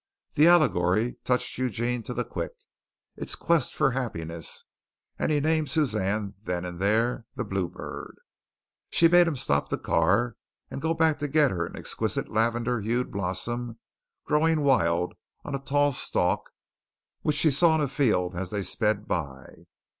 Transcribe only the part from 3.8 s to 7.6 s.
happiness, and he named Suzanne then and there "The